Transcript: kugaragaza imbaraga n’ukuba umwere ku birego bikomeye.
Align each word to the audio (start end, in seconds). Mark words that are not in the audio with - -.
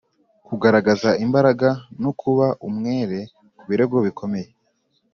kugaragaza 0.47 1.09
imbaraga 1.25 1.69
n’ukuba 2.01 2.47
umwere 2.67 3.19
ku 3.57 3.63
birego 3.69 3.97
bikomeye. 4.05 4.49